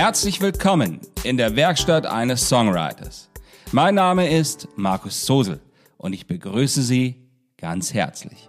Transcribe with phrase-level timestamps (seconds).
[0.00, 3.28] Herzlich willkommen in der Werkstatt eines Songwriters.
[3.72, 5.58] Mein Name ist Markus Sosel
[5.96, 7.16] und ich begrüße Sie
[7.56, 8.48] ganz herzlich.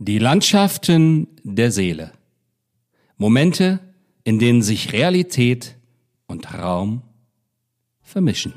[0.00, 2.10] Die Landschaften der Seele.
[3.16, 3.78] Momente,
[4.24, 5.77] in denen sich Realität
[6.38, 7.02] und Traum
[8.00, 8.54] vermischen.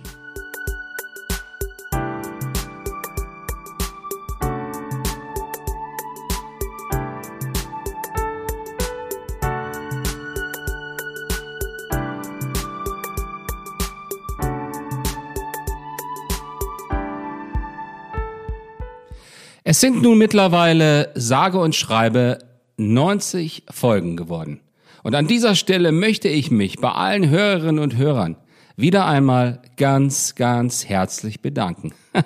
[19.64, 22.40] Es sind nun mittlerweile sage und schreibe
[22.78, 24.60] 90 Folgen geworden.
[25.04, 28.38] Und an dieser Stelle möchte ich mich bei allen Hörerinnen und Hörern
[28.76, 31.94] wieder einmal ganz, ganz herzlich bedanken.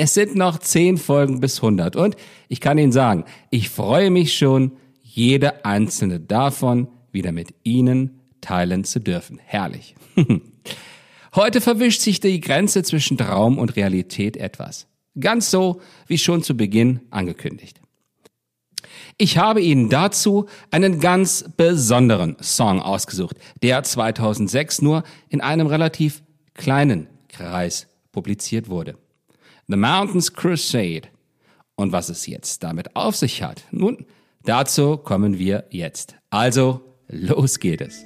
[0.00, 2.14] Es sind noch 10 Folgen bis 100 und
[2.46, 8.84] ich kann Ihnen sagen, ich freue mich schon, jede einzelne davon wieder mit Ihnen teilen
[8.84, 9.40] zu dürfen.
[9.44, 9.96] Herrlich.
[11.34, 14.86] Heute verwischt sich die Grenze zwischen Traum und Realität etwas.
[15.18, 17.80] Ganz so wie schon zu Beginn angekündigt.
[19.16, 26.22] Ich habe Ihnen dazu einen ganz besonderen Song ausgesucht, der 2006 nur in einem relativ
[26.54, 28.96] kleinen Kreis publiziert wurde.
[29.68, 31.08] The Mountains Crusade.
[31.76, 34.04] Und was es jetzt damit auf sich hat, nun,
[34.42, 36.16] dazu kommen wir jetzt.
[36.30, 38.04] Also, los geht es.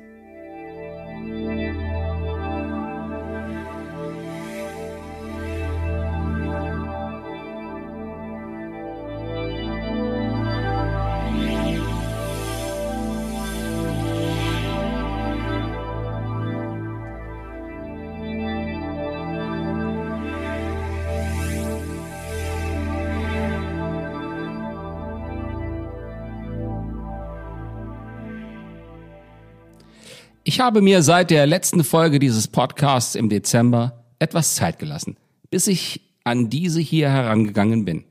[30.53, 35.17] Ich habe mir seit der letzten Folge dieses Podcasts im Dezember etwas Zeit gelassen,
[35.49, 38.05] bis ich an diese hier herangegangen bin.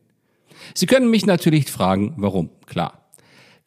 [0.73, 3.05] Sie können mich natürlich fragen, warum, klar.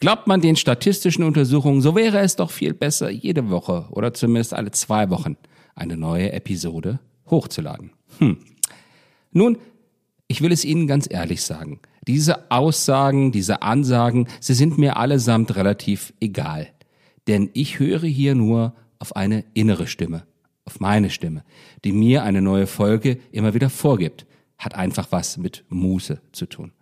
[0.00, 4.52] Glaubt man den statistischen Untersuchungen, so wäre es doch viel besser, jede Woche oder zumindest
[4.54, 5.36] alle zwei Wochen
[5.76, 6.98] eine neue Episode
[7.30, 7.92] hochzuladen.
[8.18, 8.38] Hm.
[9.30, 9.58] Nun,
[10.26, 11.78] ich will es Ihnen ganz ehrlich sagen.
[12.08, 16.66] Diese Aussagen, diese Ansagen, sie sind mir allesamt relativ egal
[17.26, 20.24] denn ich höre hier nur auf eine innere Stimme,
[20.64, 21.44] auf meine Stimme,
[21.84, 24.26] die mir eine neue Folge immer wieder vorgibt.
[24.58, 26.72] Hat einfach was mit Muße zu tun.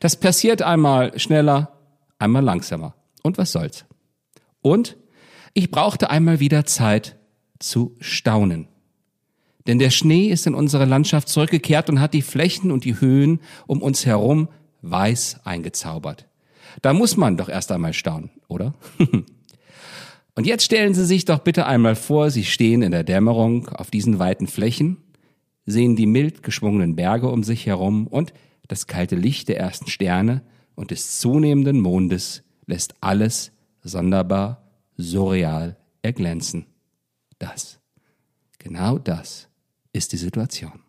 [0.00, 1.78] Das passiert einmal schneller,
[2.18, 2.94] einmal langsamer.
[3.22, 3.84] Und was soll's?
[4.62, 4.96] Und
[5.54, 7.16] ich brauchte einmal wieder Zeit
[7.58, 8.68] zu staunen.
[9.66, 13.40] Denn der Schnee ist in unsere Landschaft zurückgekehrt und hat die Flächen und die Höhen
[13.66, 14.48] um uns herum
[14.82, 16.26] weiß eingezaubert.
[16.82, 18.74] Da muss man doch erst einmal staunen, oder?
[20.34, 23.90] Und jetzt stellen Sie sich doch bitte einmal vor, Sie stehen in der Dämmerung auf
[23.90, 24.98] diesen weiten Flächen,
[25.66, 28.32] sehen die mild geschwungenen Berge um sich herum und
[28.68, 30.42] das kalte Licht der ersten Sterne
[30.74, 33.52] und des zunehmenden Mondes lässt alles
[33.82, 36.66] sonderbar, surreal erglänzen.
[37.38, 37.80] Das,
[38.58, 39.48] genau das
[39.92, 40.80] ist die Situation.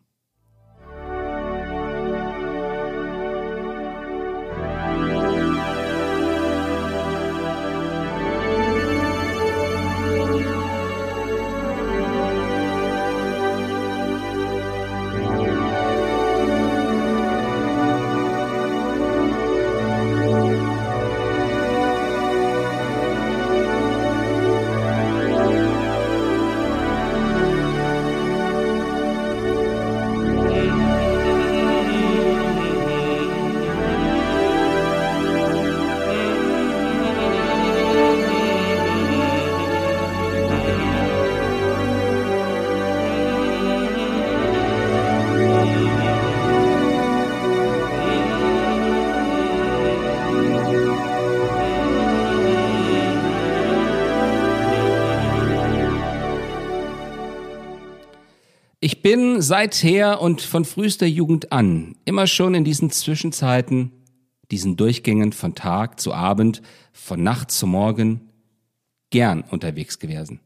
[58.83, 63.91] Ich bin seither und von frühester Jugend an immer schon in diesen Zwischenzeiten,
[64.49, 68.31] diesen Durchgängen von Tag zu Abend, von Nacht zu Morgen,
[69.11, 70.39] gern unterwegs gewesen.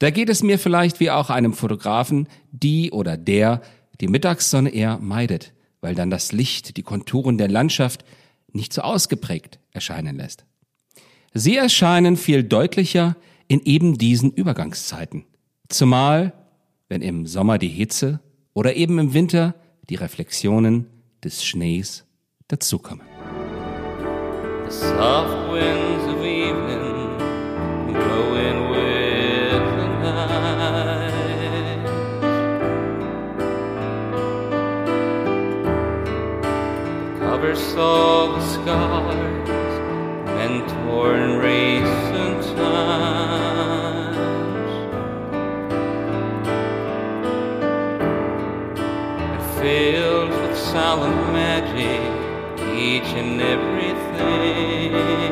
[0.00, 3.62] Da geht es mir vielleicht wie auch einem Fotografen, die oder der
[4.02, 8.04] die Mittagssonne eher meidet, weil dann das Licht die Konturen der Landschaft
[8.52, 10.44] nicht so ausgeprägt erscheinen lässt.
[11.32, 13.16] Sie erscheinen viel deutlicher
[13.48, 15.24] in eben diesen Übergangszeiten,
[15.70, 16.34] Zumal,
[16.92, 18.20] wenn im Sommer die Hitze
[18.52, 19.54] oder eben im Winter
[19.88, 20.88] die Reflexionen
[21.24, 22.04] des Schnees
[22.48, 23.06] dazukommen.
[24.68, 27.16] The soft winds of evening
[27.86, 31.12] blowing with the night.
[37.20, 39.48] Covers all the scars
[40.42, 41.91] and torn recent
[52.82, 55.31] each and everything.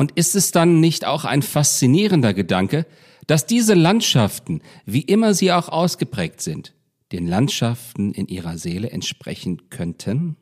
[0.00, 2.86] Und ist es dann nicht auch ein faszinierender Gedanke,
[3.26, 6.72] dass diese Landschaften, wie immer sie auch ausgeprägt sind,
[7.12, 10.36] den Landschaften in ihrer Seele entsprechen könnten?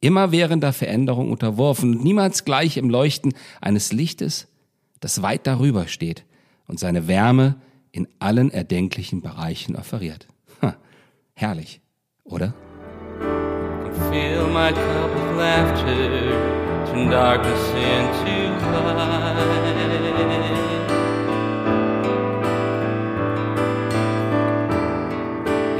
[0.00, 4.48] Immer währender Veränderung unterworfen und niemals gleich im Leuchten eines Lichtes,
[5.00, 6.24] das weit darüber steht
[6.66, 7.56] und seine Wärme
[7.92, 10.28] in allen erdenklichen Bereichen offeriert.
[10.62, 10.78] Ha,
[11.34, 11.82] herrlich,
[12.24, 12.54] oder?
[14.10, 16.59] Fill my cup of laughter,
[16.90, 19.36] turn darkness into light.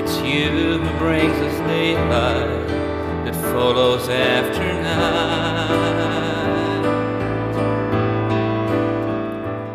[0.01, 2.69] It's you who brings us daylight
[3.25, 5.61] that follows after night.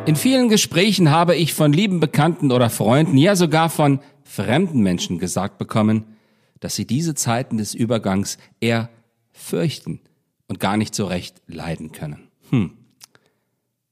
[0.08, 5.18] In vielen Gesprächen habe ich von lieben Bekannten oder Freunden, ja sogar von fremden Menschen
[5.18, 6.16] gesagt bekommen,
[6.60, 8.90] dass sie diese Zeiten des Übergangs eher
[9.34, 10.00] fürchten
[10.48, 12.28] und gar nicht so recht leiden können.
[12.50, 12.72] Hm.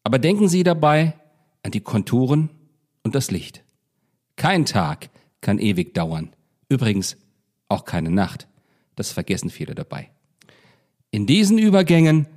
[0.04, 1.14] Aber denken Sie dabei
[1.64, 2.50] an die Konturen
[3.04, 3.64] und das Licht.
[4.36, 5.10] Kein Tag
[5.42, 6.32] kann ewig dauern.
[6.70, 7.18] Übrigens
[7.70, 8.48] auch keine Nacht.
[8.96, 10.10] Das vergessen viele dabei.
[11.12, 12.28] In diesen Übergängen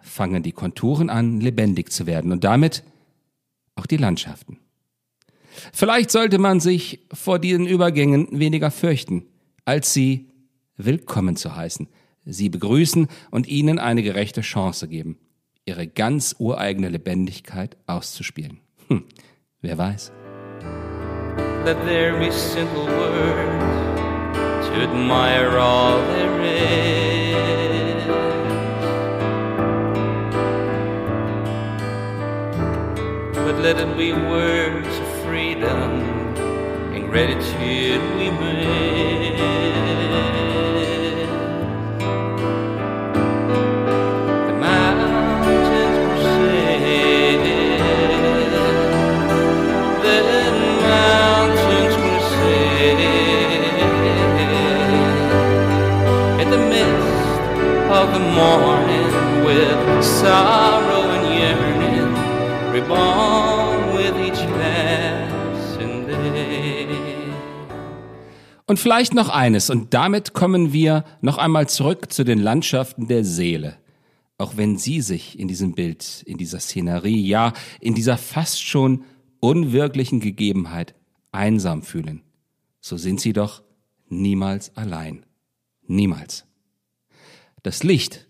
[0.00, 2.82] fangen die Konturen an, lebendig zu werden und damit
[3.74, 4.58] auch die Landschaften.
[5.72, 9.26] Vielleicht sollte man sich vor diesen Übergängen weniger fürchten,
[9.64, 10.30] als sie
[10.76, 11.88] willkommen zu heißen,
[12.24, 15.18] sie begrüßen und ihnen eine gerechte Chance geben,
[15.64, 18.60] ihre ganz ureigene Lebendigkeit auszuspielen.
[18.88, 19.04] Hm,
[19.60, 20.12] wer weiß.
[21.64, 23.92] Let there be simple words
[24.66, 27.12] to admire all there is.
[33.34, 36.02] But let it be words of freedom
[36.94, 38.00] and gratitude
[68.72, 73.22] Und vielleicht noch eines, und damit kommen wir noch einmal zurück zu den Landschaften der
[73.22, 73.76] Seele.
[74.38, 77.52] Auch wenn Sie sich in diesem Bild, in dieser Szenerie, ja,
[77.82, 79.04] in dieser fast schon
[79.40, 80.94] unwirklichen Gegebenheit
[81.32, 82.22] einsam fühlen,
[82.80, 83.62] so sind Sie doch
[84.08, 85.26] niemals allein.
[85.86, 86.46] Niemals.
[87.62, 88.26] Das Licht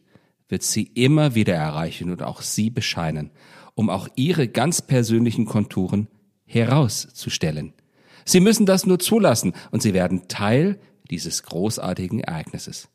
[0.48, 3.30] wird Sie immer wieder erreichen und auch Sie bescheinen,
[3.76, 6.08] um auch Ihre ganz persönlichen Konturen
[6.46, 7.74] herauszustellen.
[8.24, 10.78] Sie müssen das nur zulassen und Sie werden Teil
[11.10, 12.88] dieses großartigen Ereignisses.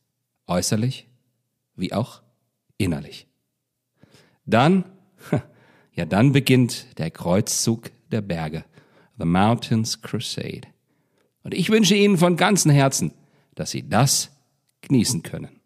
[0.47, 1.07] Äußerlich
[1.75, 2.21] wie auch
[2.77, 3.27] innerlich.
[4.45, 4.85] Dann,
[5.93, 8.65] ja, dann beginnt der Kreuzzug der Berge,
[9.17, 10.67] The Mountains Crusade.
[11.43, 13.13] Und ich wünsche Ihnen von ganzem Herzen,
[13.55, 14.31] dass Sie das
[14.81, 15.59] genießen können.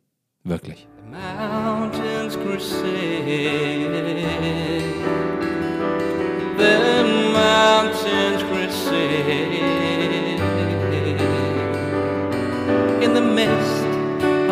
[0.43, 0.87] Wirklich.
[1.11, 2.91] The mountains crusade.
[6.57, 7.03] The
[7.33, 8.10] mountains
[13.41, 13.85] Midst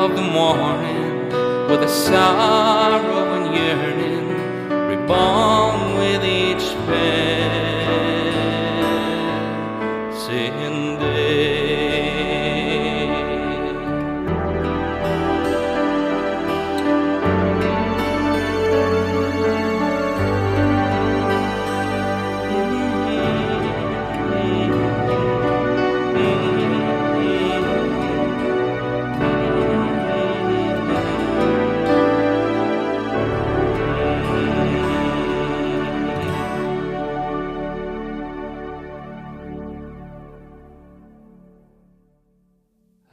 [0.03, 1.29] of the morning,
[1.69, 4.29] with a sorrow and yearning,
[4.89, 5.88] reborn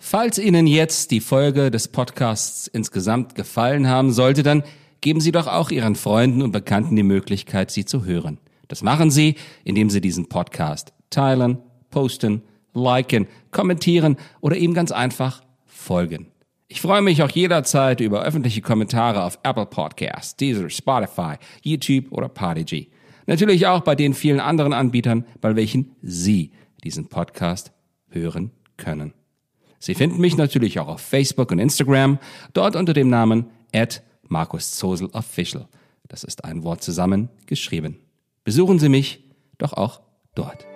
[0.09, 4.63] Falls Ihnen jetzt die Folge des Podcasts insgesamt gefallen haben sollte, dann
[5.01, 8.39] geben Sie doch auch Ihren Freunden und Bekannten die Möglichkeit, sie zu hören.
[8.69, 9.35] Das machen Sie,
[9.65, 11.59] indem Sie diesen Podcast teilen,
[11.91, 16.29] posten, liken, kommentieren oder ihm ganz einfach folgen.
[16.69, 22.29] Ich freue mich auch jederzeit über öffentliche Kommentare auf Apple Podcasts, Deezer, Spotify, YouTube oder
[22.29, 22.91] Podigy.
[23.27, 26.53] Natürlich auch bei den vielen anderen Anbietern, bei welchen Sie
[26.85, 27.73] diesen Podcast
[28.09, 29.13] hören können.
[29.79, 32.19] Sie finden mich natürlich auch auf Facebook und Instagram,
[32.53, 35.69] dort unter dem Namen at Markus Zosel Official.
[36.09, 37.99] Das ist ein Wort zusammen geschrieben.
[38.45, 39.25] Besuchen Sie mich
[39.59, 40.01] doch auch
[40.35, 40.67] dort.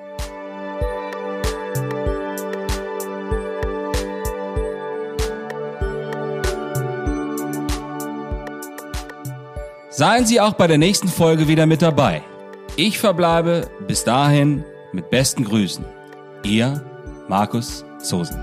[9.91, 12.23] Seien Sie auch bei der nächsten Folge wieder mit dabei.
[12.77, 15.85] Ich verbleibe bis dahin mit besten Grüßen.
[16.43, 16.83] Ihr
[17.29, 18.43] Markus Zosen.